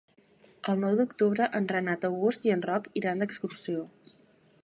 El 0.71 0.79
nou 0.83 0.95
d'octubre 0.99 1.49
en 1.59 1.67
Renat 1.73 2.09
August 2.09 2.49
i 2.49 2.55
en 2.57 2.65
Roc 2.71 2.89
iran 3.03 3.25
d'excursió. 3.25 3.87